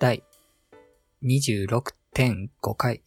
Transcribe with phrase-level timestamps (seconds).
[0.00, 0.22] 第
[1.24, 3.02] 26.5回、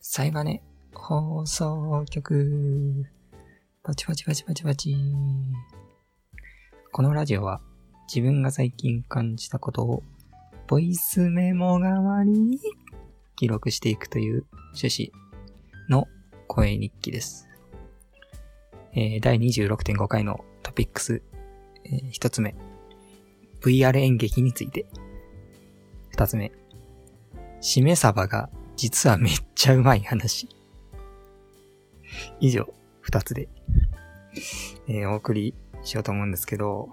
[0.00, 0.62] サイバネ
[0.94, 3.04] 放送局。
[3.82, 4.96] パチパチパチパチパチ。
[6.92, 7.60] このラジオは
[8.06, 10.04] 自分が最近感じたことを
[10.68, 12.60] ボイスメモ代わりに
[13.34, 14.46] 記録していくという
[14.80, 15.12] 趣旨
[15.88, 16.06] の
[16.46, 17.48] 声日記です。
[18.94, 21.20] えー第26.5回のトピックス、
[21.84, 22.54] えー一つ目、
[23.60, 24.86] VR 演劇について。
[26.18, 26.50] 二つ目、
[27.60, 30.48] しめ鯖が実はめっちゃうまい話。
[32.40, 32.66] 以上、
[33.00, 33.48] 二つで、
[34.88, 35.54] えーお送り
[35.84, 36.88] しようと思うんですけど、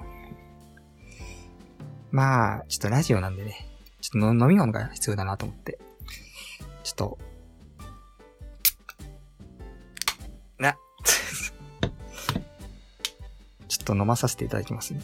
[2.11, 3.67] まあ、ちょっとラジオなんでね、
[3.99, 5.79] ちょっと飲み物が必要だなと思って、
[6.83, 7.17] ちょっと、
[10.59, 10.77] な、
[13.67, 15.01] ちょっと飲まさせていただきますね。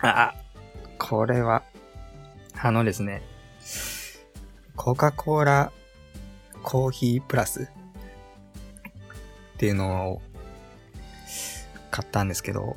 [0.00, 0.39] あ、あ。
[1.10, 1.64] これは、
[2.62, 3.22] あのですね、
[4.76, 5.72] コカ・コーラ
[6.62, 7.66] コーヒープラスっ
[9.56, 10.22] ていうのを
[11.90, 12.76] 買ったんですけど、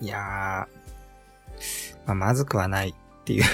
[0.00, 0.20] いやー、
[2.06, 3.44] まあ、まずくはないっていう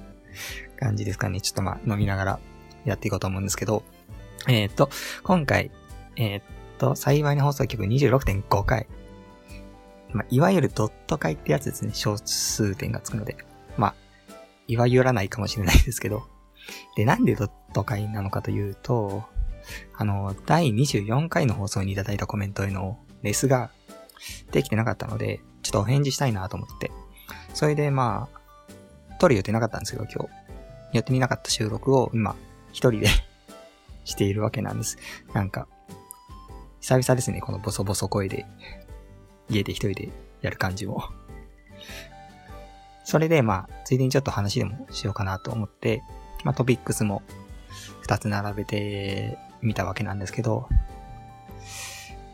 [0.78, 1.40] 感じですかね。
[1.40, 2.40] ちょっとまあ飲みながら
[2.84, 3.82] やっていこうと思うんですけど、
[4.46, 4.90] えー、っと、
[5.22, 5.70] 今回、
[6.16, 6.42] えー、っ
[6.76, 8.86] と、幸いの放送局26.5回。
[10.14, 11.90] まあ、いわゆるドット回ってやつですね。
[11.92, 13.36] 小数点がつくので。
[13.76, 13.94] まあ、
[14.68, 16.26] いわゆらないかもしれないですけど。
[16.96, 19.24] で、なんでドット回なのかというと、
[19.96, 23.70] あの、第24回の放送にいただいたコメントへのレスが
[24.52, 26.92] できてなかったので、ちょっとお返事したいなと思って。
[27.52, 30.44] それでまあ、撮る予定なかったんですけど、今日。
[30.92, 32.36] やってみなかった収録を今、
[32.70, 33.08] 一人で
[34.04, 34.96] しているわけなんです。
[35.32, 35.66] なんか、
[36.80, 38.46] 久々ですね、このボソボソ声で、
[39.48, 40.10] 家で一人で
[40.42, 41.04] やる感じも。
[43.04, 46.02] それでまあ、ついでにちょっと話でもしようかなと思って、
[46.42, 47.22] まあトピックスも
[48.00, 50.68] 二つ並べてみたわけなんですけど、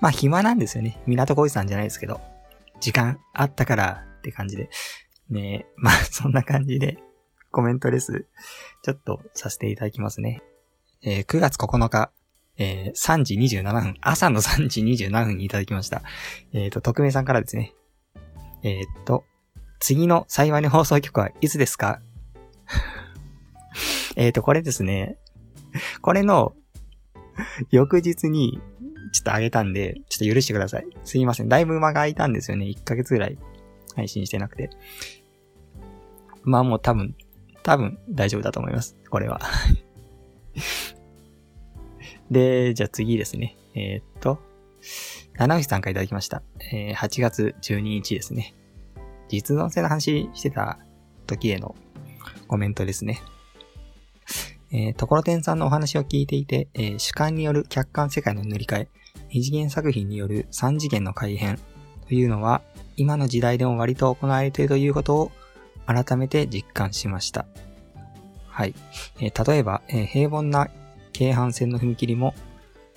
[0.00, 1.00] まあ暇なんですよね。
[1.06, 2.20] 港小路さんじゃないですけど、
[2.80, 4.70] 時間あったからって感じで。
[5.28, 6.98] ねまあそんな感じで
[7.52, 8.26] コメントレス、
[8.82, 10.42] ちょっとさせていただきますね。
[11.02, 12.12] えー9月9日、
[12.60, 16.02] えー3時27分、朝の3時27分にいただきました。
[16.52, 17.74] えっ、と、匿名さんからですね。
[18.62, 19.24] えっ、と、
[19.80, 22.00] 次の幸いの放送局はいつですか？
[24.14, 25.16] えっと、これですね。
[26.02, 26.54] これの、
[27.70, 28.60] 翌日に、
[29.12, 30.86] ちょっとあげたんで、ちょっと許してください。
[31.04, 31.48] すいません。
[31.48, 32.66] だいぶ間が空いたんですよね。
[32.66, 33.38] 1ヶ月ぐらい
[33.96, 34.68] 配信してなくて。
[36.42, 37.16] まあもう多分、
[37.62, 38.96] 多分大丈夫だと思います。
[39.08, 39.40] これは。
[42.30, 43.56] で、じゃあ次ですね。
[43.74, 44.38] えーっと、
[45.36, 46.42] 七内さんからいただきました。
[46.72, 48.54] えー8月12日ですね。
[49.28, 50.78] 実存性の話してた
[51.26, 51.74] 時への
[52.48, 53.22] コメントですね。
[54.72, 58.88] えー、ところてんさんのお話を聞いていて、えー主観による客観世界の塗り替え、
[59.32, 61.58] 二次元作品による三次元の改変
[62.06, 62.62] というのは、
[62.96, 65.32] 今の時代でも割と行われているということを
[65.86, 67.46] 改めて実感しました。
[68.46, 68.74] はい。
[69.20, 70.68] えー例えば、えー平凡な
[71.20, 72.34] 京阪線の踏切も、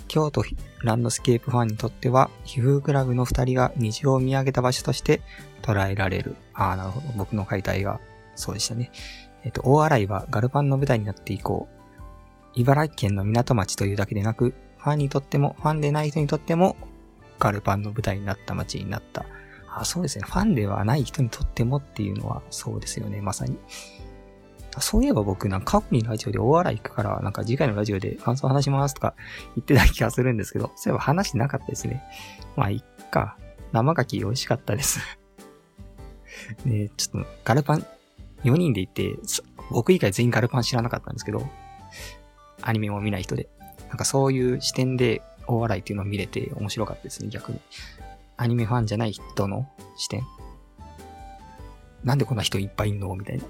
[0.08, 0.46] 京都
[0.82, 5.20] ランドスケープファンにとっては、皮膚クラブの二人が虹を見上げた場所として
[5.62, 6.38] 捉えられる。
[6.54, 7.08] ああ、なるほど。
[7.18, 8.00] 僕の解体が
[8.36, 8.92] そうでしたね。
[9.44, 11.68] えっ、と、大洗はガルパンの舞台になって以降、
[12.56, 16.78] 茨城県の港町というだけでなく、ファンにとっても、ファンでない人にとっても、
[17.40, 19.26] ガルパンの舞台になった街になった。
[19.68, 20.24] あ、そうですね。
[20.26, 23.58] ファンではない人にとってもっていうのはそうですよね、まさに。
[24.82, 29.14] そういえば僕、なんか過去にラジオで大洗行くから、なんか次回のラジオで感想話しますとか
[29.56, 32.04] 言ってた気がするんですけど、そういえば話してなかったですね。
[32.56, 33.38] まあ、いっか。
[33.72, 35.00] 生牡蠣美味しかったです。
[36.66, 37.86] ねちょっと、ガルパン、
[38.44, 39.16] 4人で行って、
[39.72, 41.48] 僕以外全員ガルパン知らなかったんですけど、
[42.62, 43.50] アニメも見ない人で。
[43.90, 47.60] なんかそういう視点で大笑いっていうのを見れて面白かったですね、逆に。
[48.38, 50.24] アニメファンじゃない人の視点。
[52.04, 53.16] なんでこんな人いっぱいいんの？
[53.16, 53.46] みたいな。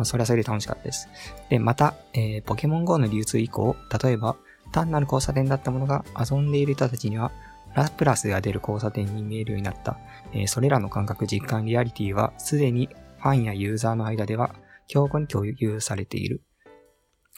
[0.00, 1.08] まあ、それはそれで楽しかったです。
[1.50, 4.36] で、また、えーポケモン GO の流通以降、例えば、
[4.72, 7.32] 単なる交差点だったものが遊んでいる人たちには、
[7.74, 9.98] ラプラスが出る交差点に見えるようになった。
[10.32, 12.88] えーそれらの感覚実感リアリティは、すでに
[13.18, 14.54] ファンやユーザーの間では、
[14.88, 16.42] 強固に共有されている。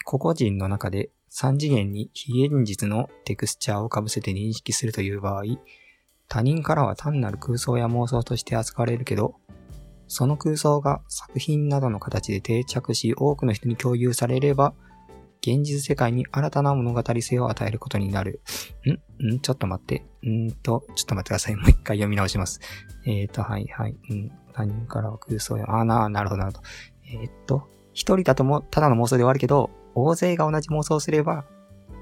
[0.05, 5.43] 個々人の中で3次元に非現実のテクスチャーを被せて認識するという場合、
[6.27, 9.35] 他人からは単なる空想や妄想として扱われるけど、
[10.07, 14.73] その空想が作品などの形で定着し多くの人に共有されれば、
[15.41, 18.41] 現実世界に新たな物語性を与えることになる。
[19.21, 19.35] ん？
[19.35, 19.39] ん？
[19.39, 20.05] ちょっと待って。
[20.25, 21.55] んと、ちょっと待ってください。
[21.55, 22.61] もう一回読み直します。
[23.05, 23.97] えーと、はいはい。
[24.09, 26.67] うん他人からは空想や、あな、なるほど、なるほど。
[27.11, 31.43] えー、っと、一人だとも、ただの妄想で終わるけど、大勢が同じ妄想をすれば、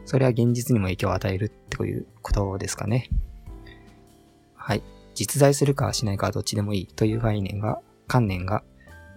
[0.04, 3.10] それは現実にも影響を与えるっていうことですかね。
[4.54, 4.84] はい。
[5.14, 7.80] 実在するかしないかはどっちでもいいという概念が、
[8.12, 8.64] 観念が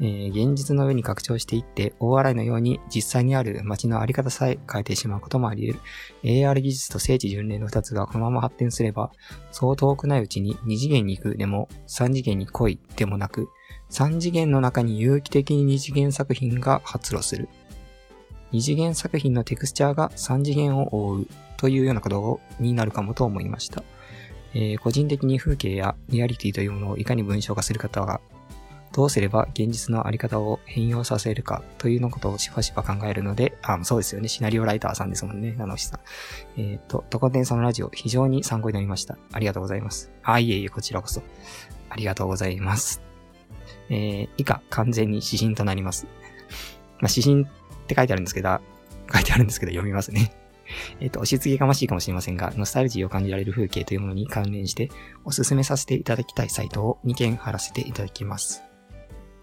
[0.00, 5.82] えー、現実の上に拡張していって、大洗のように実際にある街のあり方さえ変えてしまうこともあり得る。
[6.25, 9.12] AR 技術と聖地巡礼の二つがこのまま発展すれば、
[9.52, 13.49] そう遠くないうちに二次元に行くでも、三次元に来いでもなく、
[13.88, 17.49] 三次元の中に有機的に二次元作品が発露する。
[18.50, 21.26] 二次元作品のテクスチャーが三次元を覆う
[21.56, 23.85] というようなことになるかもと思いました。
[24.55, 28.20] えー、個人的に風景やリアリティというものをいかに文章化する方が
[28.94, 34.29] どうすれば現実のあり方を変容させるかというのことをしばしば考えるので、あ、そうですよね。
[34.29, 35.52] シナリオライターさんですもんね。
[35.58, 36.00] ナノシさん。
[36.61, 39.19] えっ、ー、と、トコテンさんのラジオ非常に参考になりました。
[39.32, 40.12] ありがとうございます。
[40.23, 41.23] あ、いえいえ、こちらこそ。
[41.91, 43.02] ありがとうございます。
[43.91, 46.06] えー、以下、完全に指針となります。
[47.00, 47.47] まあ、指針っ
[47.88, 48.61] て書いてあるんですけど、
[49.12, 50.32] 書いてあるんですけど読みますね。
[51.00, 54.88] えっ、と、押し付けがましいかもしれませんが、ノスタルジーを感じられる風景というものに関連して、
[55.25, 58.62] おすすめさせていただきたいサイトを2件貼らせていただきます。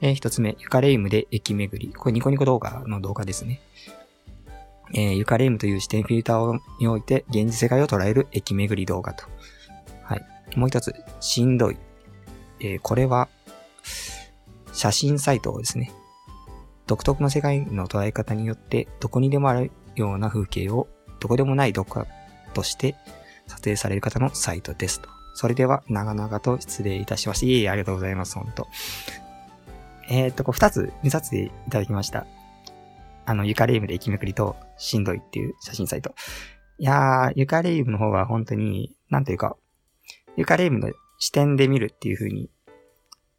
[0.02, 1.94] えー、一つ目、ユカレイムで駅巡り。
[1.94, 3.62] これニコニコ動画の動画ですね。
[4.94, 9.26] えー、ユカレイムという視点フィルターにおいて現実世界を捉える駅巡り動画と。
[10.04, 10.58] はい。
[10.58, 11.78] もう一つ、しんどい。
[12.60, 13.30] えー、これは、
[14.74, 15.92] 写真サイトですね。
[16.88, 20.88] 独特の世界の捉え方によって、どこにでもあるような風景を、
[21.20, 22.08] どこでもないどこか
[22.54, 22.96] として
[23.48, 25.10] 撮影される方のサイトですと。
[25.36, 27.46] それでは、長々と失礼いたします。
[27.46, 28.68] いいえ、ありがとうございます、本当
[30.12, 32.28] えっ、と、こう二つ見させていただきました。
[33.26, 36.14] あの、ユカレイムで駅めくりと、しんどいっていう写真サイト。
[36.78, 39.56] いやー、ユカレイムの方は本当に、なんていうか、
[40.36, 42.50] ユカレイムの視点で見るっていう風に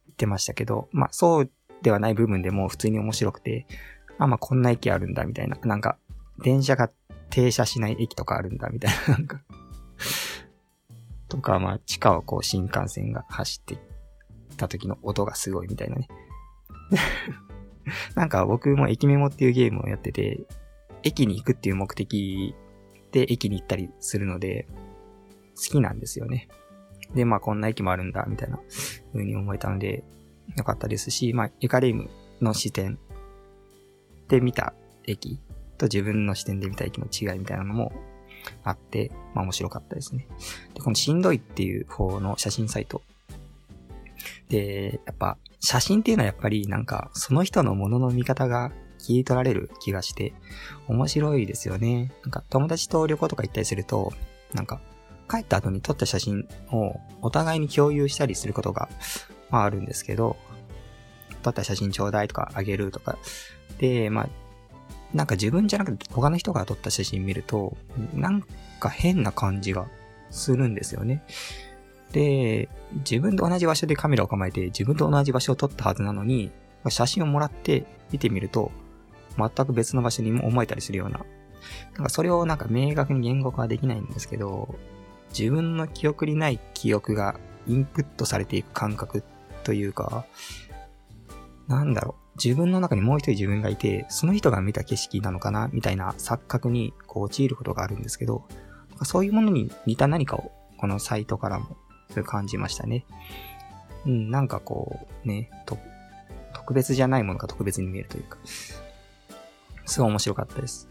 [0.07, 1.51] 言ってましたけど、まあ、そう
[1.83, 3.67] ではない部分でも普通に面白くて、
[4.17, 5.57] あ、まあ、こんな駅あるんだ、みたいな。
[5.63, 5.99] なんか、
[6.43, 6.89] 電車が
[7.29, 9.13] 停車しない駅とかあるんだ、みたいな。
[9.13, 9.41] なんか
[11.29, 13.77] とか、まあ、地下をこう、新幹線が走って
[14.57, 16.07] た時の音がすごいみたいなね。
[18.15, 20.39] なんか僕も駅メモっていうゲームをやってて、
[21.03, 22.55] 駅に行くっていう目的
[23.11, 24.67] で駅に行ったりするので、
[25.55, 26.47] 好きなんですよね。
[27.13, 28.59] で、まあこんな駅もあるんだ、みたいな
[29.11, 30.03] 風に思えたので、
[30.57, 32.09] よかったですし、まあ、ユカレイム
[32.41, 32.99] の視点
[34.27, 34.73] で見た
[35.05, 35.39] 駅
[35.77, 37.91] と自分の視点で見た駅の違いみたいなのも
[38.63, 40.27] あって、まあ面白かったですね。
[40.73, 43.01] で、このしんどいっていう方の写真サイト。
[44.49, 50.33] で、やっぱ写真っていうのはやっぱりなんか、その人のものの見方が切り取られる気がして、
[50.87, 52.11] 面白いですよね。
[52.23, 54.13] なんか友達と旅行とか行ったりすると、
[54.53, 54.81] なんか、
[55.29, 58.89] 帰った後に撮った写真をお互いに共有したりすることが、
[59.49, 60.37] まああるんですけど、
[61.43, 63.17] 撮った写真ちょうだいとかあげるとか。
[63.77, 64.29] で、まあ、
[65.13, 67.77] なんか自分じゃなくて他の人が撮った写真見ると、
[68.13, 68.43] なん
[68.79, 69.87] か変な感じが
[70.29, 71.23] するんですよね。
[72.13, 72.69] で、
[72.99, 76.51] 自分と同じ場所でカメラを構えて自分と同じ場所を撮ったはずなのに、
[76.89, 78.71] 写真をもらって見てみると、
[79.37, 81.25] 全く別の場所に思えたりするような。
[81.95, 84.75] なんかそれをなんか明確に言語化はできないんですけど、
[85.37, 89.23] 自分の記憶にない記憶がインプットされていく感覚
[89.63, 90.25] というか、
[91.67, 92.23] なんだろう。
[92.43, 98.47] 自分の中にもう一人自分がいて、その人が見た景色なのかなみたいな錯覚にこう陥ることがあるんですけど、
[99.03, 101.77] そういうものに似た何かをこのサイトからも
[102.09, 103.05] そう感じましたね。
[104.05, 105.77] うん、なんかこう、ね、と、
[106.53, 108.37] 特別じゃないものが特別に見えるというか、
[109.85, 110.89] すごい面白かったです。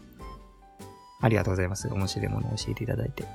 [1.21, 1.87] ありがとうございます。
[1.87, 3.25] 面白いものを教えていただいて。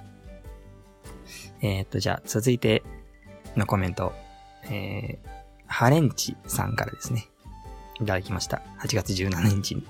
[1.60, 2.82] えー、っと、じゃあ、続いて
[3.56, 4.12] のコメント。
[4.64, 5.28] えー、
[5.66, 7.28] ハレンチさんからですね。
[7.96, 8.62] いただきました。
[8.80, 9.86] 8月17日に。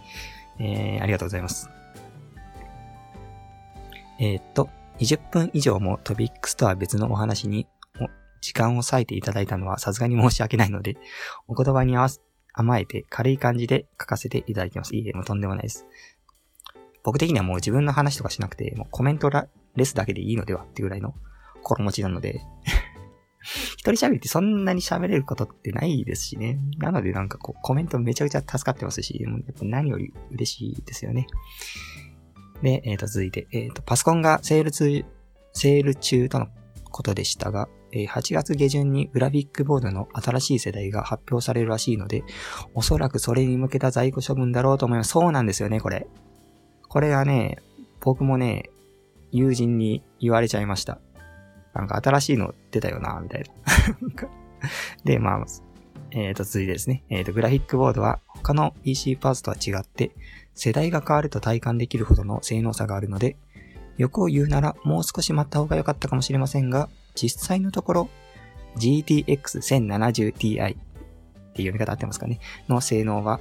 [0.61, 1.69] えー、ありがとうございます。
[4.21, 4.69] えー、っと、
[5.01, 7.67] 20分以上もトピックスとは別のお話に
[8.41, 10.97] 時間を割いていただいたのはさすがに申し訳ないので、
[11.47, 12.21] お言葉に合わせ、
[12.53, 14.97] 甘えて軽い感じで書かせていただきます。
[14.97, 15.87] いいえ、もうとんでもないです。
[17.05, 21.15] 僕的にはもう自分の話とかしなくて、もうコメントらレスだけでいいのではっていうぐらいの
[21.63, 22.41] 心持ちなので
[23.77, 26.59] 一人喋りってそんなに喋れることってないですしね。
[26.79, 31.27] なのでなんかこうコメントめちゃくちゃ助かってますし、もうやっぱ何より嬉しいですよね。
[32.63, 35.05] で、えっ、ー、と、続いて、えっ、ー、と、パソコンがセール中、
[35.53, 36.49] セール中との
[36.91, 42.25] ことでしたが、8月下旬にグラフィックボードの新しい世代が発表されるらしいので、
[42.75, 45.11] おそらくそれに向けた在庫処分だろうと思います。
[45.11, 46.07] そうなんですよね、これ。
[46.89, 47.59] これはね、
[48.01, 48.71] 僕もね、
[49.33, 50.99] 友人に言われちゃいました。
[51.75, 53.49] なんか新しいの出たよな、みたいな。
[55.05, 55.47] で、まあ、
[56.11, 57.05] えっ、ー、と、続いてですね。
[57.09, 60.13] えっ、ー、と、グラフィックボードは他の PC パーツとは違って、
[60.55, 63.37] 世代が変わると体感できるほどの性能差があるので、
[63.99, 66.89] 欲を言うならもう少し待った方が良かったかもしれませんが、
[67.21, 68.09] 実際のところ、
[68.77, 70.77] GTX 1070Ti っ
[71.55, 73.41] ていう読み方合ってますかねの性能は、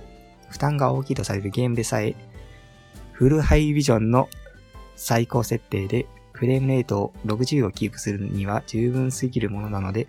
[0.50, 2.15] 負担が大きいとされるゲームでさえ、
[3.12, 4.29] フルハイビジョンの
[4.96, 10.07] 最高設定でフレームレートを60をキープするには十分すぎるものなので、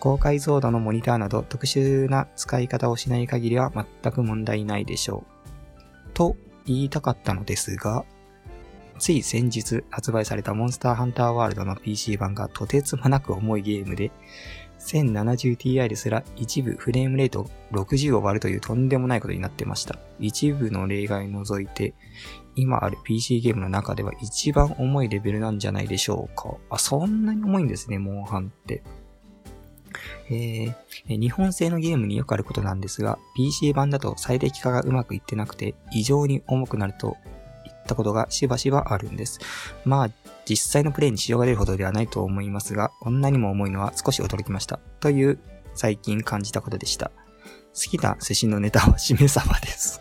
[0.00, 3.72] 高解像度のモニターなど特殊な使い方をしない限りは
[4.02, 6.10] 全く問題ないでしょう。
[6.14, 6.36] と
[6.66, 8.04] 言いたかったのですが、
[8.98, 14.10] つい先日発売されたモンスターハンターワールドの PC 版がとてつもなく重いゲームで、
[14.78, 19.98] 1070ti ですら一部フレームレート60を割るというとんでもないことになってました。
[20.20, 21.94] 一部の例外除いて、
[22.54, 26.54] 今ある PC ゲームの中では一番重いレベルなんじゃないでしょうか。
[26.70, 28.82] あ、そんなに重いんですね、モンハンって。
[30.30, 37.16] えー、日本製のゲームによくあることなんですが、PC 版だと最適化がうまくいってなくて、異常に重くなると
[37.88, 39.40] ったことがしばしばあるんです。
[39.84, 40.10] まあ、
[40.44, 44.78] 実際のプレイに使用が出るほどではないと思いますが、こんなにも重いのは少し驚きました。
[45.00, 45.38] という
[45.74, 47.10] 最近感じたことでした。
[47.74, 50.00] 好きな寿司のネタはしめ鯖です。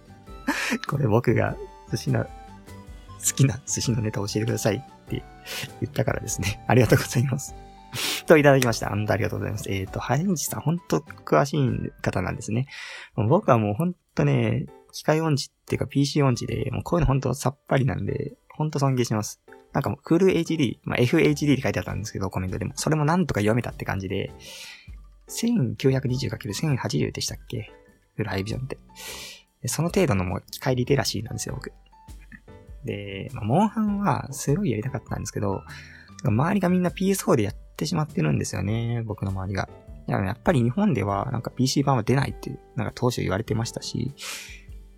[0.88, 1.56] これ僕が
[1.90, 2.30] 寿司の、好
[3.36, 5.22] きな寿司のネタを教えてくださいって
[5.80, 6.64] 言ったからですね。
[6.66, 7.54] ありがとうございます。
[8.26, 8.88] といただきました。
[8.88, 9.70] 本当ありがとうございます。
[9.70, 12.66] えっ、ー、と、ハインジさん、本当詳しい方なんですね。
[13.16, 19.40] 僕はもう本当ね、機械音痴っていうか PC 音痴で、もうこういうの本当さっぱりなんで、本当尊敬します。
[19.72, 22.72] なんかもうフル HD、まあ、FHD って書いてあったんですけど、コメントでも。
[22.74, 24.32] それもなんとか読めたって感じで、
[25.28, 27.70] 1920×1080 でしたっけ？
[28.16, 28.78] フルハイビジョンって。
[29.66, 31.72] その程度のもう機械リテラシーなんですよ、僕。
[32.84, 35.62] で、まあ、モンハンはすごいやりたかったんですけど、
[36.24, 39.68] 周りがみんな PS4 でやってしまってるんですよね、僕の周りが。
[40.08, 44.12] やっぱり日本ではなんか PC 版は出ないって、なんか当初言われてましたし、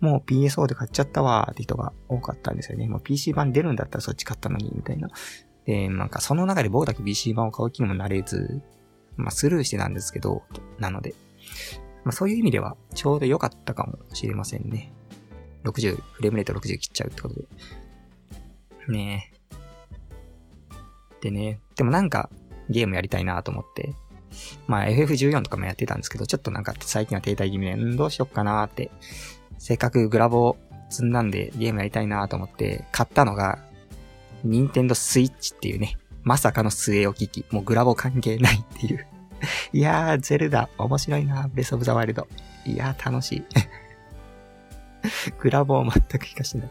[0.03, 2.89] もう PSO で買っちゃったわーって人が多かったんですよね。
[2.89, 5.07] もう PC 版出るんだったらそっち買ったのに、みたいな。
[5.65, 8.61] で、なんかその中で僕だけ PC 版を買う気にもなれず、
[9.15, 10.43] まあスルーしてたんですけど、
[10.77, 11.15] なので、
[12.03, 14.91] まあそういう意味ではちょうど良かったかもしれませんね。
[15.63, 17.45] 60、フレームレート60切っちゃうってことで。
[18.89, 21.21] ねえ。
[21.21, 22.29] でね、でもなんか
[22.69, 23.95] ゲームやりたいなと思って、
[24.67, 28.91] まあ FF14 とかもやってたんですけど、ちょっとなんか最近は停滞気味で、んどうしよっかなーって、
[29.63, 30.57] せっかくグラボを
[30.89, 33.59] 積んだんでゲームやりたいなと思って買ったのが、
[34.43, 39.07] ニンテンドスイッチっていうね、まさかの据え置き機、もうグラボ関係ないっていう。
[39.71, 42.27] いやー、ゼルダ、面白いな、ブレスオブザワイルド。
[42.65, 43.43] いやー、楽しい。
[45.39, 46.69] グラボを全く活かしない。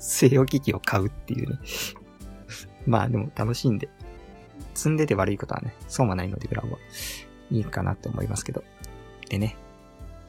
[0.00, 1.58] 据え置き機を買うっていうね。
[2.86, 3.90] まあでも楽しいんで、
[4.72, 6.78] 積んでて悪いことはね、そうもないのでグラボは。
[7.50, 8.64] いいかなって思いますけど。
[9.28, 9.54] でね、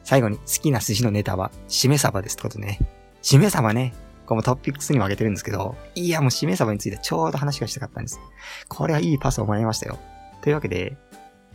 [0.04, 2.78] 最後に好きな寿司のネタは、しめ鯖ですってことね。
[3.22, 3.94] しめ鯖ね。
[4.26, 8.20] これもトピックスにもあげてるんですけど、いやもうしめ鯖についてちょうど話がしたかったんです。
[8.68, 9.98] これはいいパスをもらいましたよ。
[10.42, 10.96] というわけで、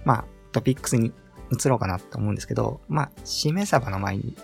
[0.04, 1.14] まあ、トピックスに
[1.52, 4.36] 移ろうかなと思うんですけど、まあ、しめ鯖の前に、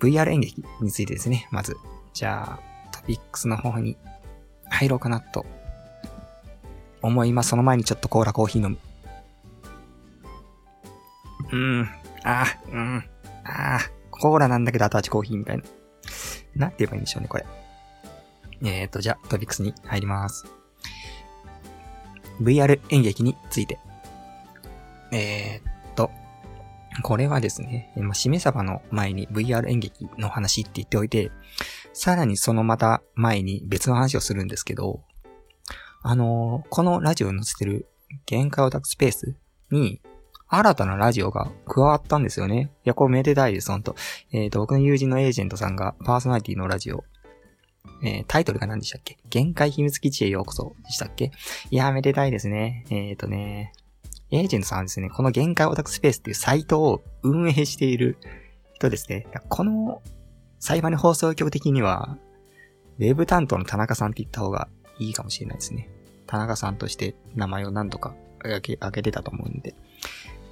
[0.00, 1.76] VR 演劇についてですね、まず。
[2.12, 3.96] じゃあ、トピックスの方に
[4.68, 5.46] 入ろうかなと
[7.02, 7.50] 思います。
[7.50, 8.78] その前にちょっとコーラコーヒー飲む。
[11.52, 11.88] うーん、
[12.26, 13.04] あー、うん、
[13.44, 15.62] あー、コーラなんだけど後味コーヒーみたいな。
[16.56, 17.46] なんて言えばいいんでしょうね、これ。
[18.64, 20.46] えーと、じゃあ、トピックスに入ります。
[22.40, 23.78] VR 演劇について。
[25.12, 26.10] えー、っと、
[27.02, 31.30] これはですね、まあ、しめ鯖の前に VR 演劇の話って言っておいて、
[31.92, 35.02] さらにそのまた前に別の話をするんですけど、
[36.02, 37.86] あのー、このラジオに載せてる
[38.24, 39.36] 限界オタクスペース
[39.70, 40.00] に、
[40.48, 42.70] 新たなラジオが加わったんですよね。
[42.84, 43.96] いや、これめでたいです、ほんと。
[44.32, 47.04] えっ、ー、と、僕の友人のエージェントさんがパーソナリティのラジオ、
[48.02, 49.18] えー、タイトルが何でしたっけ？
[49.28, 51.32] 限界秘密基地へようこそでしたっけ？
[51.70, 52.84] いや、めでたいですね。
[52.90, 53.72] えっ、ー、とね、
[54.30, 58.18] エージェントさんはですね、この限界オタクスペースっていうサイトを運営している
[58.74, 59.26] 人ですね。
[59.48, 60.02] この
[60.58, 62.18] 裁判放送局的には、
[62.98, 65.88] ウェブ担当の田中さんって言った方がいいかもしれないですね。
[66.26, 69.74] 田中さんとして名前を何とか挙げ挙げてたと思うんで。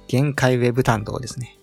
[0.07, 1.57] 限界ウェブ担当ですね。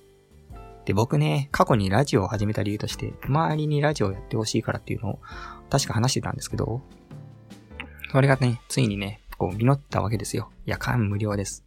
[0.84, 5.18] で、僕ね、過去にラジオを始めた理由として、周りにラジオをやってほしいからっていうのを
[5.70, 6.80] 確か話してたんですけど、
[8.10, 10.50] それがね、ついにね、こう実ったわけですよ。
[10.66, 11.64] 夜間無料です。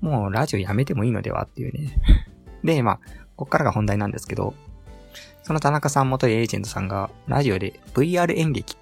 [0.00, 2.00] もうラジオやめてもいいのではっていうね。
[2.62, 3.00] で、まあ、
[3.36, 4.54] こっからが本題なんですけど、
[5.42, 8.76] その田中さん元エージェントさんがラジオで VR 演劇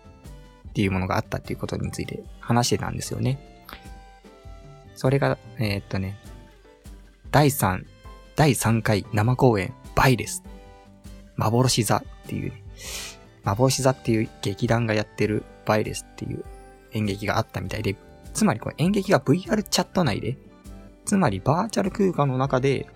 [0.68, 3.38] っていうものがあったっていうことについて話してたんですよね。
[4.94, 6.18] それが、えー、っとね、
[7.36, 7.84] 第3、
[8.34, 10.42] 第3回生公演、バイレス。
[11.36, 12.62] 幻座っていう、ね、
[13.44, 16.42] 幻座っていう劇団がやってるバイレスっていう
[16.92, 17.94] 演劇があったみたいで、
[18.32, 20.38] つまりこれ演劇が VR チャット内で、
[21.04, 22.86] つまりバーチャル空間の中で、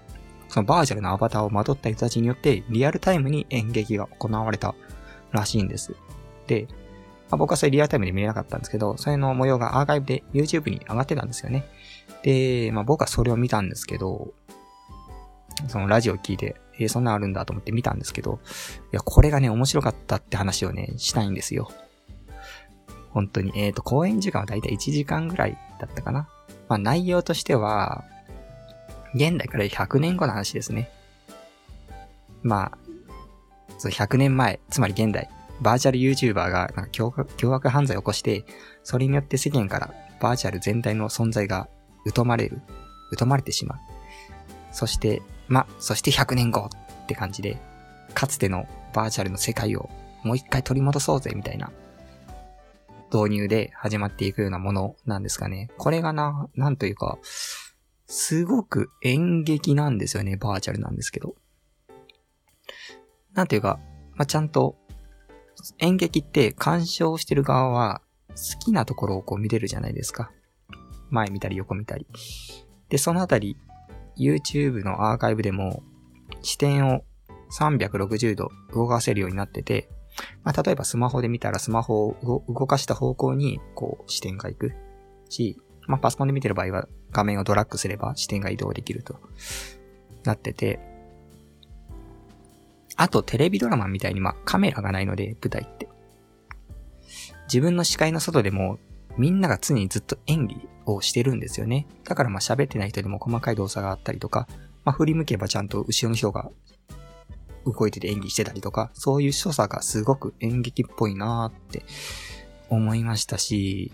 [0.48, 4.74] そのバーチャルなアバターをまとった人たちによってリアルタイムに演劇が行われた
[5.32, 5.94] らしいんです。
[6.46, 6.66] で、
[7.28, 11.66] まあ、僕はそれリアルタイムで見れなかったんですけど、それの模様がアーカイブで YouTube に上がってたんですよね。
[12.22, 14.32] で、まあ僕はそれを見たんですけど、
[15.68, 18.40] そのラジオ聞いて、えー、そんなんあるんだと思って見たんですけど、
[18.92, 21.70] いや、これがね、面白かったって話をね、したいんですよ。
[23.10, 23.52] 本当に。
[23.56, 26.28] えっ、ー、と、公演時間はだいたい1時間ぐらいだったかな。
[26.68, 28.04] まあ内容としては、
[29.14, 30.90] 現代から100年後の話ですね。
[32.42, 32.78] まあ、
[33.78, 35.28] そう100年前、つまり現代、
[35.60, 38.44] バーチャル YouTuber がなんか凶凶悪犯罪を起こして、
[38.84, 41.68] それによって世間からバーチャル全体の存在が
[42.14, 42.60] 疎まれる、
[43.18, 43.78] 疎まれてしまう。
[44.72, 46.70] そして、ま、そして100年後
[47.02, 47.58] って感じで、
[48.14, 49.88] かつてのバーチャルの世界を
[50.22, 51.70] もう一回取り戻そうぜみたいな
[53.12, 55.68] 導入で始まっていくようなものなんですかね。
[55.76, 57.18] これがな、なんというか、
[58.06, 60.36] すごく演劇なんですよね。
[60.36, 61.34] バーチャルなんですけど。
[63.34, 63.78] なんていうか、
[64.14, 64.76] まあ、ちゃんと
[65.78, 70.30] 演劇って鑑賞してる側は好きなところをこう見れるじゃないですか。
[71.10, 72.06] 前見たり横見たり。
[72.88, 73.56] で、そのあたり、
[74.16, 75.82] YouTube のアーカイブでも
[76.42, 77.02] 視点を
[77.52, 79.88] 360度動かせるようになってて、
[80.44, 84.72] まあ、例えばスマホで見たらスマホを動かした方向にこう視点が行く
[85.28, 89.18] し、まあ、パソコンで見てる場合は画面をドラッグすれば視点が移動できると
[90.24, 90.78] なってて、
[92.96, 95.88] あとテレビドラマみたいにまあカメラがないので舞台って。
[97.46, 98.78] 自分の視界の外でも
[99.16, 101.86] みんなが常にずっと演技をしてるんですよね。
[102.04, 104.48] だからまあ喋ってない人でも細かい動作があったりとか、
[104.84, 106.50] まあ振り向けばちゃんと後ろの人が
[107.66, 111.84] 動いてて演技してたりとか、そういう所作がすごく演劇っぽいなーって
[112.68, 113.92] 思いましたし、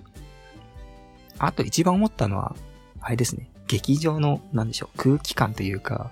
[1.39, 2.57] あと一番思ったのは、
[3.01, 3.51] あれですね。
[3.69, 6.11] 劇場の、なんでしょう、空気感というか、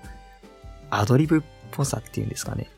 [0.90, 2.68] アドリブっぽさっていうんですかね。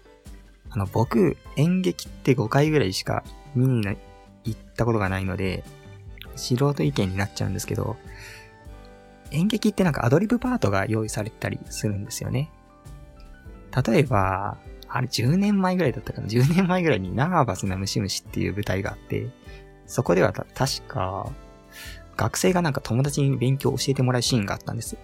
[0.71, 3.25] あの、僕、演劇って5回ぐらいしか
[3.55, 3.87] 見に
[4.45, 5.65] 行ったことがないので、
[6.37, 7.97] 素人意見になっちゃうんですけど、
[9.31, 12.51] 演劇ってなんかアドリブパートが用意されたりするんですよね。
[13.87, 19.29] 例えば、あれ10年前ぐらいだったかな ?10 年前ぐらいにナーバスなムシムシっていう舞台があって、
[19.87, 21.31] そこでは確か、
[22.17, 24.97] 学生がなんか友達に勉強を教えてもらうシーンがあったんです。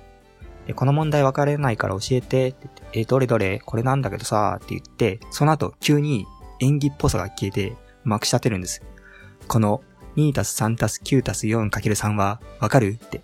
[0.67, 6.27] で、この問題分かれないから教えてって言って、え、どれどれこれなんだけどさって言って、その後急に
[6.61, 8.83] 演技っぽさが消えて、まくし立てるんです。
[9.49, 9.83] この
[10.17, 12.99] 2たす3たす9たす4かける3はわかる？
[13.05, 13.23] って。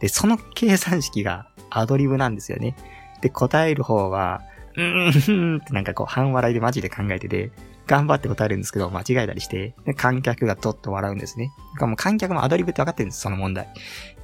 [0.00, 2.76] で、その計算式がアドリブなんですよね。
[3.20, 4.42] で、答える方は、
[4.76, 7.50] うーんってなんかこう半笑いでマジで考えてて、
[7.86, 11.50] 頑張って答えるんですけど、間違えたりして、で観客がドッと笑うんですね。
[11.78, 13.68] かもう観客もアドリブって分かってるんです、その問題。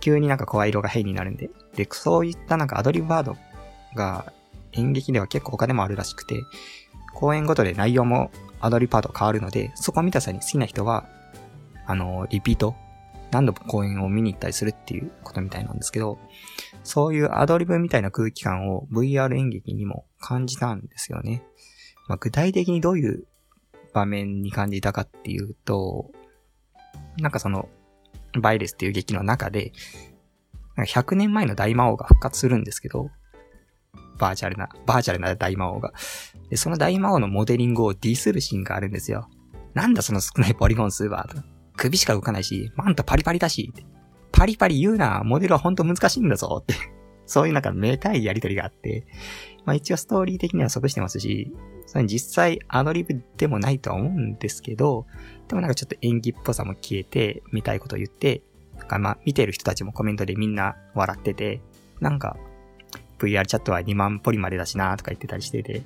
[0.00, 1.48] 急になんか声色が変になるんで。
[1.74, 3.36] で、そういったなんかアドリブワード
[3.96, 4.32] が
[4.72, 6.42] 演劇では結構他でもあるらしくて、
[7.14, 11.06] 公演ごとで内容もアドリブパート変わるので、そこを見た際に好きな人は、
[11.86, 12.74] あの、リピート、
[13.30, 16.18] 何度も公演を見に行ったりするっていうことみたいなんですけど、
[16.82, 21.42] そういうアドリブみたいな空気感を VR 演劇にも感じたんですよね。
[22.08, 23.26] まあ、具体的にどういう
[23.92, 26.10] 場面に感じたかっていうと、
[27.18, 27.68] なんかその、
[28.40, 29.72] バイレスっていう劇の中で、
[30.76, 33.10] なんか100年前の大魔王が復活するんですけど、
[34.18, 35.92] バーチャルな、バーチャルな大魔王が。
[36.50, 39.28] で、その大魔王のモデリングをディスるシーンがあるんですよ。
[39.74, 41.28] なんだその少ないポリゴン数は、
[41.76, 43.72] 首しか動かないし、マントパリパリだし、
[44.32, 46.74] パリパリ言うな、モデルはほんと難しいんだぞ、って。
[47.26, 49.06] そういうなんかめたいやりとりがあって、
[49.64, 51.52] まあ一応ストーリー的には即してますし、
[51.86, 55.06] それ実際アドリブでもないとは思うんですけど、
[55.48, 58.42] でもなんかちょっと演技っぽさも消えて、見たいこと言って、
[58.76, 61.60] なんかまあ見てる人たちもコメントでみんな笑ってて、
[62.00, 62.36] なんか
[63.18, 65.82] VR チャットは2万ポリまでだしなとか言ってたりしてて、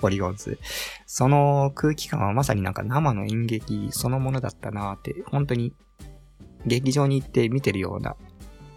[0.00, 0.58] ポリゴンズ。
[1.06, 5.72] その空気感はまさになんか生の演劇そのものだったなーって、本当に
[6.66, 8.16] 劇場に行って見てるような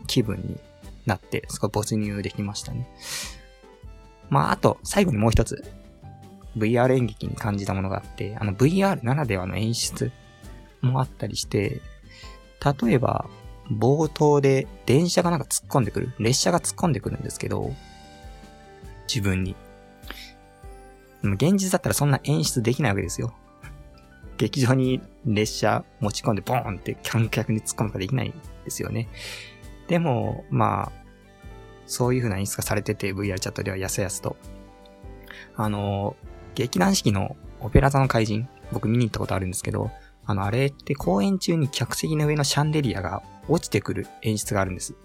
[0.07, 0.57] 気分に
[1.05, 2.87] なって、そこ没入できましたね。
[4.29, 5.63] まあ、あと、最後にもう一つ、
[6.57, 10.11] VR 演劇に感じたものがあって、あの VR ならではの演出
[10.81, 11.81] もあったりして、
[12.83, 13.27] 例えば、
[13.71, 16.13] 冒頭で電車がなんか突っ込んでくる。
[16.19, 17.73] 列車が突っ込んでくるんですけど、
[19.07, 19.55] 自分に。
[21.23, 23.33] でも現実だったらそんな演出できないわけですよ。
[24.37, 28.33] 劇場に列車持ち込んでボーンって観客に突っ込むことができない
[28.65, 29.07] ですよね。
[29.87, 30.91] でも、まあ、
[31.87, 34.35] そういう風な演出がされてて、VR チャットではやすやすと。
[35.55, 36.15] あの、
[36.55, 39.91] 劇団四季のオペラ座の怪人、僕見に行ったことあるんですけど、
[40.25, 44.95] あの、あれって公演中に客席の上のシャンデリアが落ちてくる演出があるんです。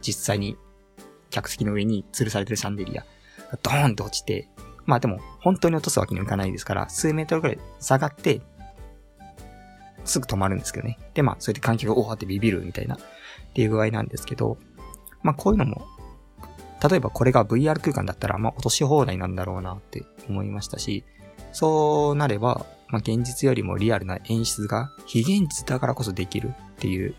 [0.00, 0.56] 実際に、
[1.30, 3.04] 客席の上に吊るされてるシャンデリア。
[3.62, 4.48] ドーンって落ちて、
[4.88, 8.40] まあでも、本当に落とすわけにはいかないですから、数メートルくらい下がって、
[10.06, 10.98] すぐ止まるんですけどね。
[11.12, 12.98] で、まあ、それで観客がおーってビビるみたいな、っ
[13.52, 14.56] ていう具合なんですけど、
[15.22, 15.86] まあこういうのも、
[16.88, 21.04] 例えばこれが VR 空間だったら、まあ落とし放題なんだろうなって思いましたし、
[21.52, 27.14] そうなれば、まあ現実よりもリアルな演出が非現実だからこそできるっていう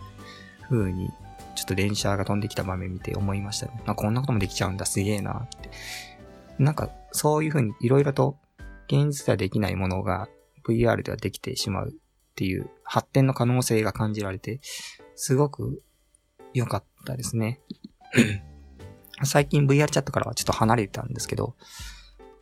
[0.70, 1.12] 風に、
[1.54, 3.80] ちょっと電車が飛んできた場面見て思いましたね。
[3.86, 5.70] まあこんなこともできちゃうんだ、すげえなって。
[6.60, 8.38] なんか、そういう風に色々と
[8.88, 10.28] 現実ではできないものが
[10.68, 11.94] VR ではできてしまうっ
[12.36, 14.60] ていう発展の可能性が感じられて、
[15.16, 15.82] すごく
[16.54, 17.62] 良かったですね。
[19.24, 21.56] 最近 VR チャットからはちょっと離れてたんですけど、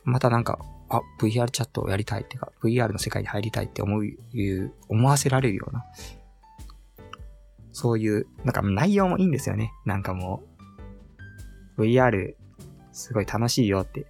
[0.04, 4.04] またなんか、あ、VR チャットをやりたいっていうか、VR の世界に入りたいって思う、
[4.88, 5.84] 思わせられるような、
[7.72, 9.72] そういう、なんか内容もいいんですよね。
[9.84, 10.42] なんかも
[11.76, 12.34] う、VR、
[12.98, 14.06] すごい楽しいよって、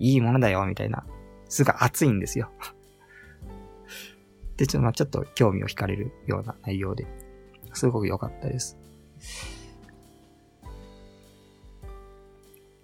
[0.00, 1.06] いいものだよ、みたいな、
[1.48, 2.50] すごい熱いんですよ。
[4.58, 7.06] で、ちょっと、まあちょっと興味を惹かれるような内容で、
[7.72, 8.76] すごく良かったです。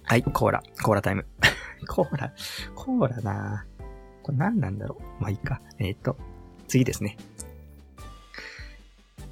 [0.04, 0.62] はい、コーラ。
[0.82, 1.26] コーラタイム。
[1.88, 2.32] コーラ、
[2.76, 3.66] コーラな
[4.22, 5.22] これ何なんだろう。
[5.22, 5.60] まあいいか。
[5.78, 6.16] えっ、ー、と、
[6.68, 7.16] 次ですね。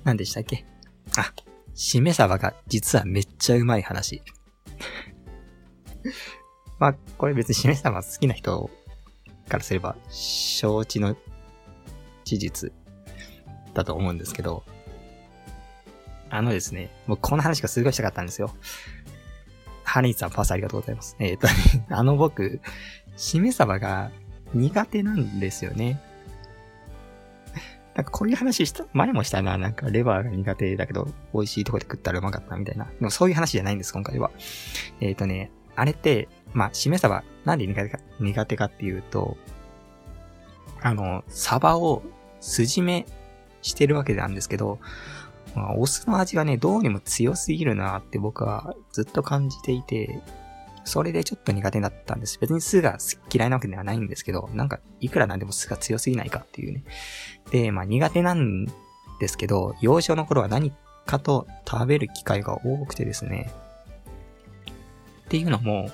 [0.02, 0.64] 何でしたっけ？
[1.16, 1.32] あ、
[1.74, 4.22] しめ鯖が実はめっちゃうまい話。
[6.78, 8.70] まあ、これ別にしめ鯖好きな人
[9.48, 11.16] からすれば承知の
[12.24, 12.72] 事実
[13.72, 14.64] だと思うんですけど、
[16.28, 18.54] あのですね、もうこの話がすごいしたかったんですよ。
[19.84, 21.16] ハニーさんパスありがとうございます。
[21.20, 22.60] えっ、ー、と、ね、あの僕、
[23.16, 24.10] しめ鯖が
[24.52, 26.00] 苦手なんですよね。
[27.94, 29.56] なんかこういう話した、前もしたな。
[29.56, 32.84] なんかレバーが苦手だけど、美味しいとこで食ったらうまかったみたいな。
[32.84, 34.30] でもそういう話じゃないんです、今回は。
[35.00, 39.36] えっ、ー、とね、あれって、まあ、しめ鯖、なんで苦手か、苦手かっていうと、
[40.82, 42.02] あの、鯖を
[42.40, 43.06] 筋目
[43.62, 44.78] してるわけなんですけど、
[45.54, 50.20] まあ、お酢の味がね、どうにも強すぎるなって僕はずっと感じていて、
[50.84, 52.38] それでちょっと苦手だったんです。
[52.38, 52.98] 別に酢が
[53.32, 56.84] 嫌いなわけではないんですけど、なんか、いくらなんでも酢が強すぎないかっていうね。
[57.50, 58.66] で、まあ苦手なん
[59.18, 60.72] ですけど、幼少の頃は何
[61.06, 63.50] かと食べる機会が多くてですね。
[65.26, 65.90] っていうのも、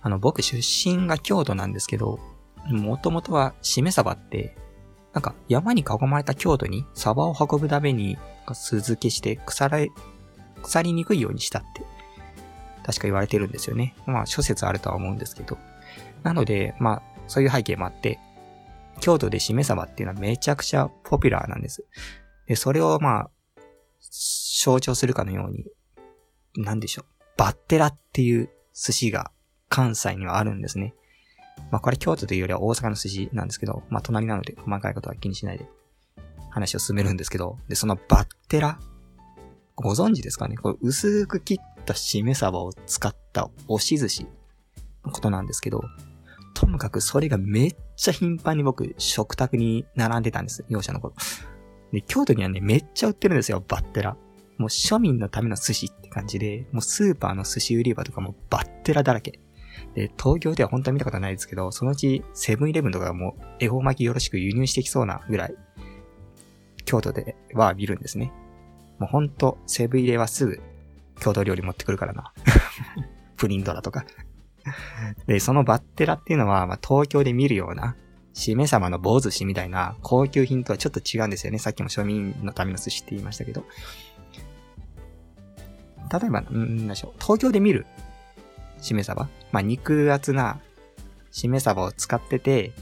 [0.00, 2.18] あの、僕出身が京都なんですけど、
[2.68, 4.56] もともとはしめ鯖って、
[5.12, 8.18] なんか山に囲まれた京都にサバを運ぶために
[8.52, 9.78] 酢漬けして腐ら、
[10.62, 11.82] 腐りにくいようにしたって、
[12.84, 13.94] 確か言われてるんですよね。
[14.06, 15.58] まあ諸説あるとは思うんですけど。
[16.22, 18.18] なので、まあそういう背景もあって、
[19.00, 21.84] 京都でしめ鯖っていうのはめちゃくちゃポピュラーなんです。
[22.46, 23.30] で、それをまあ、
[24.62, 25.66] 象徴するかのように、
[26.62, 27.15] なんでしょう。
[27.36, 29.30] バッテラっていう寿司が
[29.68, 30.94] 関西にはあるんですね。
[31.70, 35.68] まあこれ京都というよりは大阪の寿司なんですけど、まあ隣なので細かいことは気にしないで
[36.50, 38.78] 話を進めるんですけど、で、そのバッテラ、
[39.74, 40.56] ご存知ですかね？
[40.56, 44.26] これ薄く切ったしめ鯖を使った押し寿司
[45.04, 45.82] のことなんですけど、
[46.54, 50.64] ともかくそれがめっちゃ頻繁に僕、食卓に並んでたんです。
[50.68, 51.14] 容赦の頃。
[51.92, 54.16] で、京都にはね、めっちゃ売ってるんですよ、バッテラ。
[54.58, 59.40] もう庶民のための寿司って感じで、もうスーパーの寿司売り場とかもバッテラだらけ。
[59.94, 65.54] で、東京では本当に見たことないですけど、そのうちセブンイレブンとかも恵方巻きよろしく輸入してきそうなぐらい、
[66.84, 68.32] 京都では見るんですね。
[68.98, 70.62] もうほんと、セブン入れはすぐ、
[71.20, 72.32] 郷土料理持ってくるからな。
[73.36, 74.06] プリントだとか。
[75.26, 77.96] で、そのバッテラっていうのは、まあ、東京で見るような、
[78.32, 81.58] しめ様の棒寿司みたいな高級品とはちょっと違うんですよね。
[81.58, 83.64] さっきも庶民のための寿司って言いましたけど。
[86.12, 87.12] 例えば、んでしょう。
[87.20, 87.86] 東京で見る
[88.80, 90.60] しめ鯖まあ、肉厚な
[91.30, 92.72] しめ鯖を使ってて、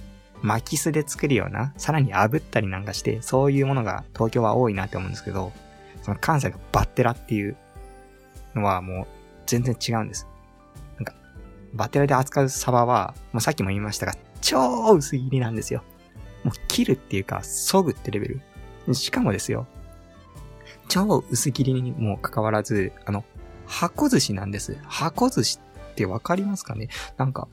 [0.42, 5.52] 巻き酢で作るような、さらに炙ったりなんかして、そういうものが東京は多いなって思うんですけど、
[6.02, 7.56] その関西のバッテラっていう
[8.54, 9.06] のはもう
[9.46, 10.26] 全然違うんです。
[10.96, 11.14] なんか、
[11.72, 15.82] バッテラで扱う鯖は、もうさっきも言いましたが、超薄切りなんですよ。
[16.44, 18.28] もう切るっていうか、削ぐってレベ
[18.86, 18.94] ル。
[18.94, 19.66] しかもですよ、
[20.88, 23.24] 超薄切りにもかかわらず、あの、
[23.66, 24.76] 箱寿司なんです。
[24.84, 25.58] 箱寿司
[25.92, 26.88] ってわかりますかね？
[27.16, 27.48] なんか、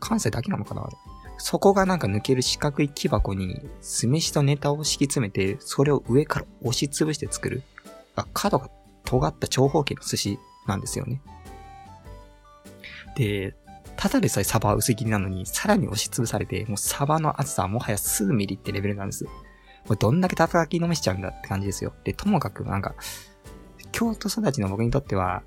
[0.00, 0.82] 関西だけなのかな？
[0.82, 0.96] あれ。
[1.38, 7.62] そこがなんか抜ける四角い木箱に酢飯とネタを敷き詰めて、それを上から押しつぶして作る。
[8.16, 8.70] あ、角が
[9.04, 11.20] 尖った長方形の寿司なんですよね。
[13.16, 13.54] で、
[13.96, 19.26] ただでさえサバは薄切りなのに、さらに押しつぶされて、もうサバの厚さはもはや数ミリってレベルなんです。
[19.86, 21.92] これどんだけ叩きのめしちゃうんだって感じですよ。
[22.04, 22.94] で、ともかくなんか、
[23.92, 25.42] 京都育ちの僕にとっては、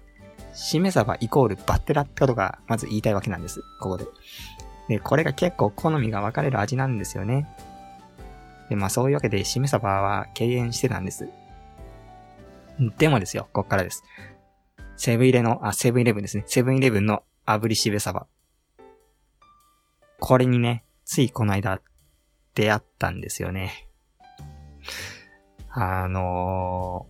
[0.53, 3.61] しめ鯖イコールバッテラってことがまず言いたいわけなんです。
[3.79, 4.05] ここで。
[4.87, 7.47] で、これが結構好みが分かれる味なんですよね。
[8.69, 11.27] で、まあそういうわけで、しめ鯖は敬遠してたんです。
[12.97, 14.03] でもですよ、こっからです。
[14.95, 16.43] セブンイレの、あ、セブンイレブンですね。
[16.47, 18.27] セブンイレブンの炙りしめ鯖。
[20.19, 21.81] これにね、ついこの間、
[22.55, 23.86] 出会ったんですよね。
[25.69, 27.07] あの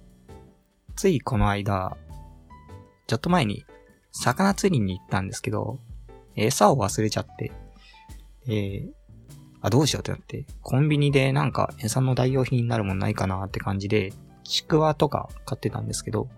[0.89, 1.97] ー、ついこの間、
[3.07, 3.65] ちょっと前に、
[4.11, 5.79] 魚釣りに行ったんですけど、
[6.35, 7.51] 餌を忘れちゃって、
[8.47, 8.89] えー、
[9.61, 14.13] あ、どうしようってなって、コンビニでなんか餌の代用品になるもんないかなって感じで、
[14.43, 16.29] ちくわとか買ってたんですけど、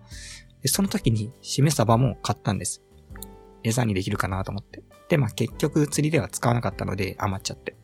[0.65, 2.81] その時にしめ鯖も買ったんです。
[3.63, 4.83] 餌にできるかなと思って。
[5.09, 7.75] で、まあ結局釣りでは使わなかったので余っちゃって。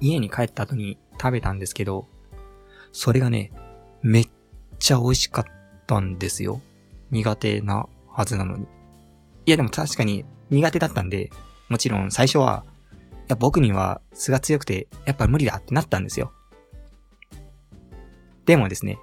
[0.00, 2.08] 家に帰った後に食べたんですけど、
[2.92, 3.52] それがね、
[4.02, 4.28] めっ
[4.78, 5.44] ちゃ美味しかっ
[5.86, 6.60] たんですよ。
[7.10, 8.64] 苦手なはずなのに。
[9.46, 11.30] いやでも確かに苦手だったんで、
[11.68, 12.64] もちろん最初は、
[13.12, 16.32] いや僕には素が強くて、やっぱ無理だってなったんですよ。
[18.46, 18.98] でもですね、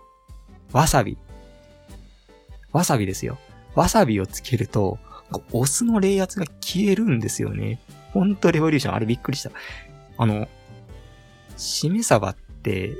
[0.71, 1.17] わさび。
[2.71, 3.37] わさびですよ。
[3.75, 4.97] わさびをつけると、
[5.51, 7.79] お酢の冷圧が消えるんですよね。
[8.13, 9.51] ほんとレボリューション、あれびっくりした。
[10.17, 10.47] あの、
[11.57, 12.95] しめ鯖って、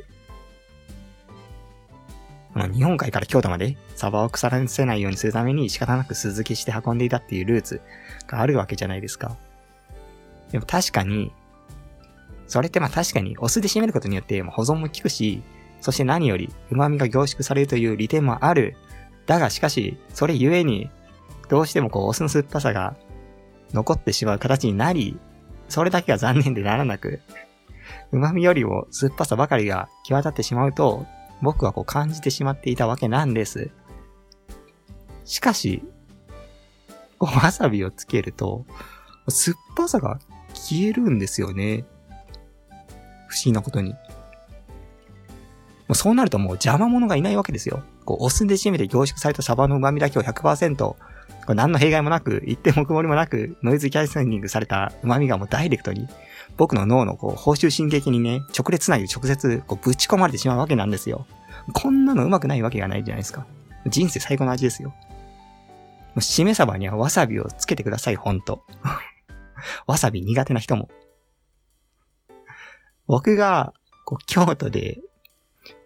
[2.53, 7.81] あの、日本海から京都まで鯖を腐らせないようにするために仕方なく鈴木して運んでいたっていうルーツ
[8.27, 9.37] があるわけじゃないですか。
[10.51, 11.31] でも確かに、
[12.47, 15.43] それってまあ確かにお酢で締めることによって保存も効くし、
[15.81, 18.75] そして何より旨味が凝縮されるという利点もある。
[19.25, 20.89] だがしかし、それゆえに
[21.49, 22.95] どうしてもこう、お酢の酸っぱさが
[23.73, 25.19] 残ってしまう形になり、
[25.69, 27.19] それだけが残念でならなく、
[28.11, 31.05] 旨味よりも酸っぱさばかりが際立ってしまうと、
[31.41, 33.69] 僕はこう感じてしまっていたわけなんです。
[35.25, 35.83] しかし、
[37.19, 38.65] こうわさびをつけると、
[39.27, 40.19] 酸っぱさが
[40.53, 41.85] 消えるんですよね。
[43.27, 43.91] 不思議なことに。
[43.91, 47.83] もうそうなるともう邪魔者がいないわけですよ。
[48.05, 50.95] こう、お酢で締めて凝縮されたサバの旨味だけを100%
[51.47, 56.09] これ何の弊害もなく、一点も曇りもなく、ノイズキャスティングされた旨味がもうダイレクトに、
[56.57, 61.25] 僕の脳のこう、報酬神経にね、直列内で直接、こう、ぶち込まれてしまうわけなんですよ。
[61.71, 63.47] こんなのうまくないわけがないじゃないですか。
[63.85, 64.89] 人生最高の味ですよ。
[64.89, 64.95] も
[66.17, 68.65] う、しめ鯖にはわさびをつけてください、ほんと。
[69.87, 70.89] わさび苦手な人も。
[73.05, 74.99] 僕が、こう、京都で、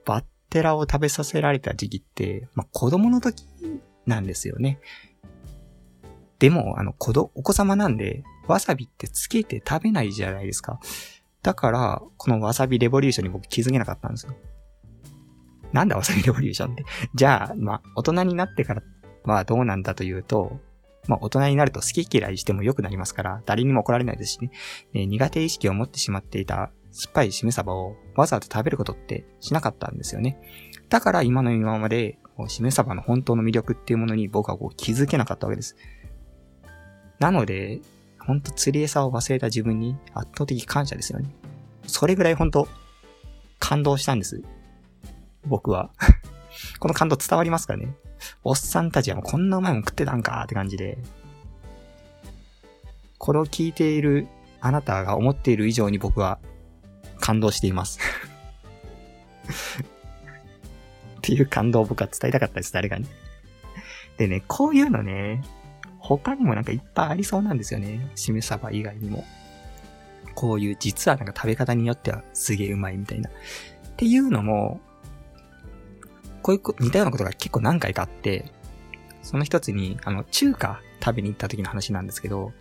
[0.05, 3.45] バッテラを食べさせられた時期って、まあ、子供の時
[4.07, 4.79] なんですよね。
[6.41, 10.79] でも、あの、子ど、お子様なんで、わさびってつけて食べないじゃないですか。
[11.43, 14.33] だから、このわさびレボリューションに僕気づけなかったんですよ。
[15.71, 16.83] なんだわさびレボリューションって。
[17.13, 18.81] じゃあ、まあ、大人になってから
[19.23, 20.59] はどうなんだというと、
[21.07, 24.49] まあ、大人になると好き嫌いしても良くなりますから、誰にも怒られないですしね。
[24.93, 30.39] ね苦手意識を持ってしまっていた酸っぱいしめ鯖をわざわざ食べることってしなかったんですよね。
[30.89, 35.75] だから今の今まで、しめ鯖の本当の魅力っていうものに僕はこう気づけなかったわけです。
[37.21, 37.79] なので、
[38.19, 41.29] ほんと釣り餌を忘れた自分に圧倒的感謝ですよね。
[41.85, 42.67] それぐらいほんと
[43.59, 44.41] 感動したんです。
[45.45, 45.91] 僕は。
[46.79, 47.95] この感動伝わりますかね
[48.43, 50.97] おっさんたちはこんなうまいもん食ってたんかって感じで。
[53.19, 54.27] これを聞いている
[54.59, 56.39] あなたが思っている以上に僕は
[57.19, 57.99] 感動しています
[61.17, 63.05] っていう感動を僕は伝えたかったです、誰かに。
[64.17, 65.43] でね、こういうのね、
[66.17, 68.09] 他にもなんかいっぱいありそうなんですよね。
[68.15, 69.25] しめ鯖以外にも。
[70.33, 73.29] こういう実はなんか食べ方によってはすげえうまいみたいな。
[73.29, 73.33] っ
[73.97, 74.79] ていうのも、
[76.41, 78.51] こういう似たようなことが結構何回かあって、
[79.21, 82.51] その一つに、あの、中華食べに行った時の話なんですけど、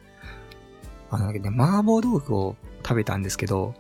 [1.11, 3.75] あの、ね、麻婆豆腐を食べたんですけど、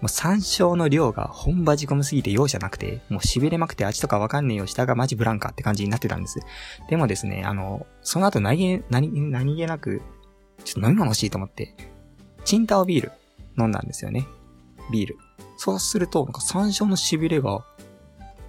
[0.00, 6.40] もう山椒の量が本場仕込みすぎて容赦なくて、もう痺れまくて味とかわかんねえよ、下がマジブランカって感じになってたんです。
[6.88, 10.02] でもですね、あの、その後何気、何、何気なく、
[10.64, 11.74] ちょっと飲み物欲しいと思って、
[12.44, 13.12] チンタオビール
[13.58, 14.26] 飲んだんですよね。
[14.92, 15.18] ビール。
[15.56, 17.64] そうすると、なんか山椒の痺れが、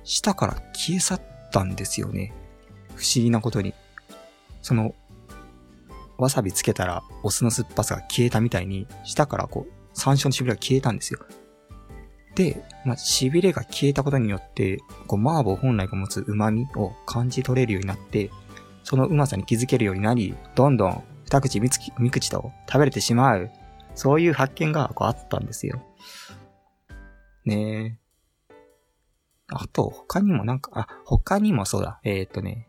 [0.04, 2.34] 下から消え去ったんですよね。
[2.96, 3.74] 不思議なことに。
[4.62, 4.94] その、
[6.18, 11.20] わさびつけたらお酢の酸っぱさが消えたみたいに、下からこう、山椒の痺れが消えたんですよ。
[12.36, 18.30] で、まあ、痺れが消えたことによって、こう、麻婆本来が持つ旨味を感じ取れるようになって、
[18.84, 23.50] そのうまさに気づけるようになり、どんどん二口三口三口と食べれてしまう、
[23.96, 25.82] そういう発見がこうあったんですよ。
[27.44, 28.64] ねえ。
[29.50, 32.00] あと、他にもなんか、あ、他にもそうだ。
[32.04, 32.68] えー、っとね、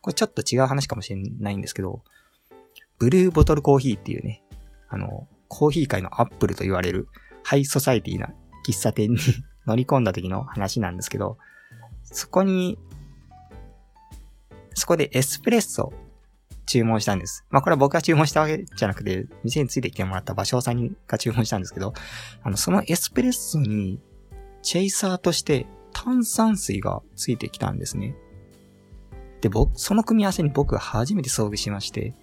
[0.00, 2.04] これちょっと違う話かもしれないんですけど、
[2.98, 4.44] ブルーボトルコーヒーっていうね、
[4.88, 7.08] あの、コーヒー界のアップルと言われる
[7.42, 8.28] ハイソサイティな
[8.66, 9.18] 喫茶店に
[9.66, 11.38] 乗り込んだ時の話なんですけど、
[12.04, 12.78] そこに、
[14.74, 15.92] そこでエスプレッソ
[16.66, 17.44] 注文したんです。
[17.50, 21.92] まあこれは僕が注文したわけじゃなくて、店についてきてもらった場所さんが注文したんですけど、
[22.42, 24.00] あの、そのエスプレッソに、
[24.62, 28.14] チェイサーとして炭酸水がついてきたんですね。
[29.40, 32.14] で、僕、その組み合わせに僕は初めて遭遇しまして、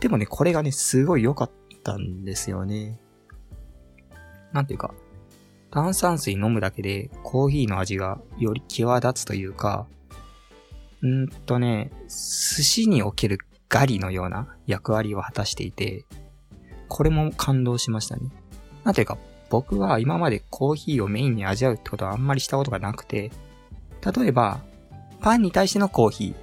[0.00, 1.50] でもね、これがね、すごい良かっ
[1.82, 3.00] たんですよね。
[4.52, 4.94] なんていうか、
[5.70, 9.86] 炭酸水飲むだけでコーヒーの味がより際立つというか、
[11.02, 13.38] んーとね、寿司における
[13.68, 16.04] ガリのような役割を果たしていて、
[16.88, 18.30] これも感動しましたね。
[18.84, 19.18] なんていうか、
[19.50, 23.30] 僕は今までコーヒーをメインに味わうってことはあんまりしたことがなくて、
[24.16, 24.60] 例えば、
[25.20, 26.34] パンに対してのコーヒ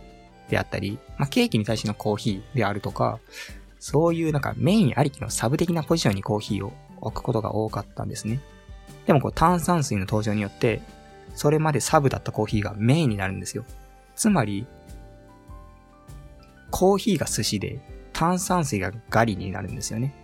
[0.47, 3.19] ーであったり、まあ、ケーキに対してのコーヒーであるとか、
[3.87, 8.41] そういうなんかメインありきのサブ的なポジションにコーヒーを置くことが多かったんですね。
[9.05, 10.81] でもこう炭酸水の登場によって、
[11.35, 13.63] それまでサブだったコーヒーがメインになるんですよ。
[14.15, 14.65] つまり、
[16.71, 17.77] コーヒーが寿司で、
[18.11, 20.15] 炭酸水がガリになるんですよね。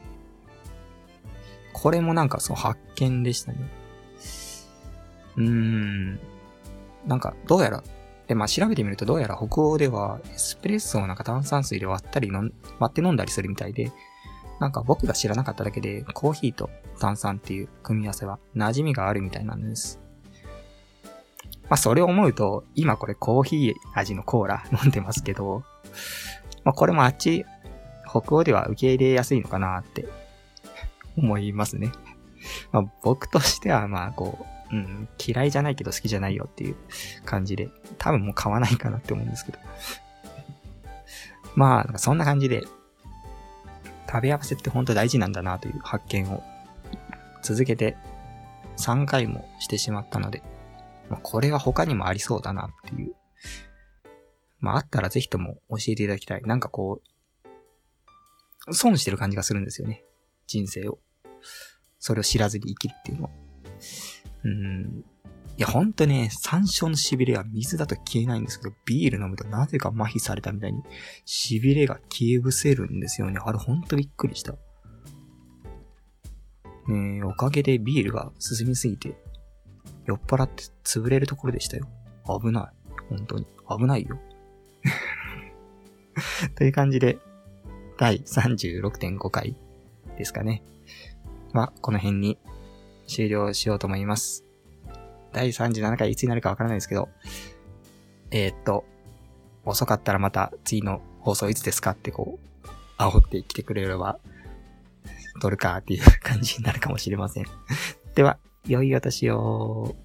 [1.72, 3.60] これもなんかそう発見でしたね。
[5.38, 6.20] うーん。
[7.06, 7.84] なんか、どうやら、
[8.32, 12.54] で、まあ調べてみるとどうやら北欧ではエスプレッソをなんか炭酸水で割ったり割
[12.86, 13.92] って飲んだりするみたいで、
[14.62, 20.00] なんか僕が知らなかっただけで、コーヒーと炭酸っていう組み合わせは馴染みがあるみたいなんです。
[21.64, 25.66] まあそれを思うと、今これコーヒー味のコーラ 飲んでますけど、
[26.64, 27.46] まあこれもあっち、
[28.10, 30.08] 北欧では受け入れやすいのかなって
[31.18, 31.92] 思いますね。
[32.72, 36.76] まあ僕としてはまあこう、うん、嫌いじゃないけど好きじゃないよっていう
[37.26, 39.60] 感じで、多分もう買わないかなって思うんですけど。
[41.56, 42.64] まあ、そんな感じで、
[44.10, 46.44] 食べ合わせって本当大事なんだなという発見を
[47.42, 47.96] 続けて
[48.78, 50.44] 3回もしてしまったので、
[51.10, 53.16] まあ、これは他にもありそうだなっていう。
[54.60, 56.42] まあ、あったらぜひとも教えていただきたい。
[56.44, 57.02] なんかこ
[58.68, 60.04] う、損してる感じがするんですよね。
[60.48, 61.00] 人生を。
[62.00, 63.30] それを知らずに生きるっていうのは。
[64.44, 65.06] うん。
[65.58, 70.82] いや、ほんとね、山椒の痺れは水だと消えないんですけど、ビール飲むとなぜか麻痺されたみたいに、
[71.26, 73.40] 痺れが消え失せるんですよね。
[73.44, 74.54] あれほんとびっくりした。
[76.88, 79.16] ねえ、おかげでビールが進みすぎて、
[80.06, 81.88] 酔っ払って潰れるところでしたよ。
[82.26, 82.94] 危ない。
[83.10, 83.46] 本当に。
[83.70, 84.20] 危ないよ。
[86.56, 87.20] という感じで、
[87.98, 89.56] 第36.5回
[90.18, 90.64] ですかね。
[91.54, 92.40] まあ、この辺に
[93.12, 94.46] 終了しようと思います。
[95.34, 97.10] 第37回いつになるかわからないですけど、
[98.32, 98.86] えー、っと、
[99.66, 104.18] 遅かったらまた次の放送いつですかってこう、煽ってきてくれれば、
[105.42, 107.46] 撮るかっていう感じになるかもしれません。
[108.16, 109.96] では、良いお年を。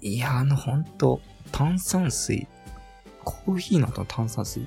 [0.00, 1.20] いや、あの、ほんと、
[1.52, 2.48] 炭酸水。
[3.24, 4.66] コーヒーの後の炭酸水。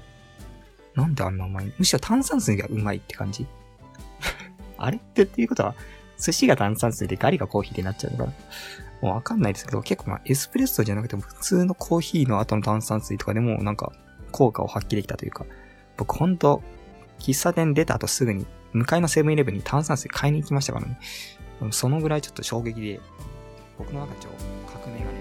[0.96, 1.74] なんであんなうまい？
[1.78, 3.46] むしろ炭酸水がうまいって感じ？
[4.78, 4.98] あれ？
[4.98, 5.76] ってっていうことは、
[6.20, 8.34] 寿司が炭酸水でガリがコーヒーってなっちゃうのかな？
[9.02, 13.92] もうわかんないですけど、結構まあエスプレッソじゃなくても普通のコーヒーの後の炭酸水とかでもなんか
[14.32, 15.46] 効果を発揮できたというか、
[15.98, 16.62] 僕ほんと、
[17.20, 21.00] 喫茶店出た後すぐに、向かいのセブンイレブンに炭酸水買いに行きましたからね。
[21.72, 23.00] そのぐらいちょっと衝撃で、
[23.78, 25.12] 僕の中でちょっと革命が